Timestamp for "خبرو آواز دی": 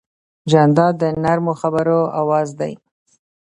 1.61-2.73